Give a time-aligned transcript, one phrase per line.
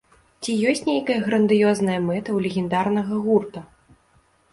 [0.43, 3.59] Ці ёсць нейкая грандыёзная мэта ў легендарнага гурта?